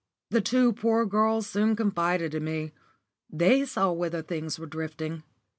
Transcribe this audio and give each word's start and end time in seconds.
The 0.31 0.41
two 0.41 0.73
poor 0.73 1.05
girls 1.05 1.45
soon 1.45 1.75
confided 1.75 2.33
in 2.33 2.43
me. 2.43 2.71
They 3.29 3.65
saw 3.65 3.91
whither 3.91 4.23
things 4.23 4.57
were 4.57 4.65
drifting. 4.65 5.21